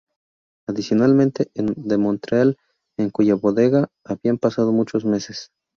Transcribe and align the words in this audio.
Adicionalmente, 0.67 1.51
del 1.53 1.99
Montreal, 1.99 2.57
en 2.97 3.11
cuya 3.11 3.35
bodega 3.35 3.87
habían 4.03 4.39
pasado 4.39 4.71
muchos 4.71 5.05
meses. 5.05 5.51